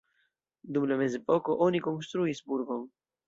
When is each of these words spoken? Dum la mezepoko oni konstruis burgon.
Dum 0.77 0.87
la 0.91 0.97
mezepoko 1.01 1.57
oni 1.67 1.81
konstruis 1.89 2.41
burgon. 2.51 2.83